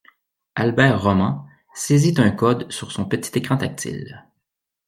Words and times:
Albert 0.55 1.03
Roman 1.03 1.45
saisit 1.75 2.17
un 2.17 2.31
code 2.31 2.71
sur 2.71 2.87
petit 3.07 3.37
écran 3.37 3.57
tactile 3.57 4.25